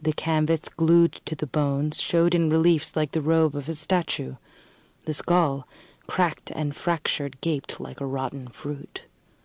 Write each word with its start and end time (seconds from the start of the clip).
The 0.00 0.12
canvas, 0.12 0.68
glued 0.68 1.14
to 1.24 1.34
the 1.34 1.44
bones, 1.48 2.00
showed 2.00 2.36
in 2.36 2.48
reliefs 2.50 2.94
like 2.94 3.10
the 3.10 3.20
robe 3.20 3.56
of 3.56 3.68
a 3.68 3.74
statue. 3.74 4.36
The 5.06 5.14
skull, 5.14 5.66
cracked 6.06 6.52
and 6.52 6.72
fractured, 6.76 7.40
gaped 7.40 7.80
like 7.80 8.00
a 8.00 8.06
rotten 8.06 8.46
fruit. 8.46 9.06